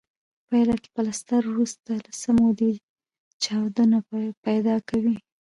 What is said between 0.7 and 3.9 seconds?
کې پلستر وروسته له څه مودې چاود